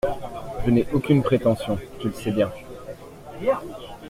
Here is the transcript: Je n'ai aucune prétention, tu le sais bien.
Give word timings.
Je 0.65 0.71
n'ai 0.71 0.87
aucune 0.93 1.21
prétention, 1.21 1.77
tu 1.99 2.07
le 2.07 2.13
sais 2.15 2.31
bien. 2.31 2.51